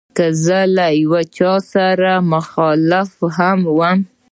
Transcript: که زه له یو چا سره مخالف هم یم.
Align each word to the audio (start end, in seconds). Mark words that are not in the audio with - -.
که 0.17 0.25
زه 0.43 0.59
له 0.75 0.87
یو 1.01 1.15
چا 1.37 1.53
سره 1.71 2.11
مخالف 2.33 3.11
هم 3.37 3.59
یم. 3.79 3.99